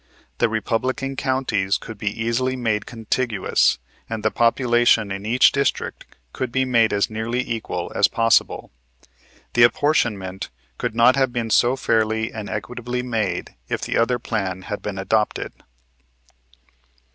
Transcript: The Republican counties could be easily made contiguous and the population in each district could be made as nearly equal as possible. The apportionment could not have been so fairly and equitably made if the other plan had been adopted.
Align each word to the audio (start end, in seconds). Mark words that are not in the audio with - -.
The 0.39 0.49
Republican 0.49 1.15
counties 1.15 1.77
could 1.77 1.99
be 1.99 2.09
easily 2.09 2.55
made 2.55 2.87
contiguous 2.87 3.77
and 4.09 4.23
the 4.25 4.31
population 4.31 5.11
in 5.11 5.27
each 5.27 5.51
district 5.51 6.07
could 6.33 6.51
be 6.51 6.65
made 6.65 6.91
as 6.91 7.11
nearly 7.11 7.47
equal 7.47 7.91
as 7.93 8.07
possible. 8.07 8.71
The 9.53 9.61
apportionment 9.61 10.49
could 10.79 10.95
not 10.95 11.15
have 11.17 11.31
been 11.31 11.51
so 11.51 11.75
fairly 11.75 12.33
and 12.33 12.49
equitably 12.49 13.03
made 13.03 13.53
if 13.69 13.81
the 13.81 13.95
other 13.95 14.17
plan 14.17 14.63
had 14.63 14.81
been 14.81 14.97
adopted. 14.97 15.53